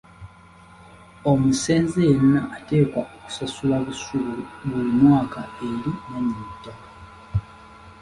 Omusenze 1.31 1.99
yenna 2.11 2.41
ateekwa 2.55 3.01
okusasula 3.15 3.75
busuulu 3.85 4.43
buli 4.69 4.91
mwaka 5.01 5.39
eri 5.69 5.91
nnannyini 5.97 6.45
ttaka. 6.55 6.87